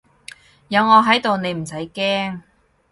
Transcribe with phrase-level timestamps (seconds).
[0.69, 2.41] 有我喺度你唔使驚